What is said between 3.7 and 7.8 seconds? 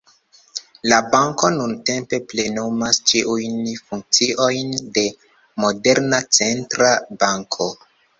funkciojn de moderna centra banko.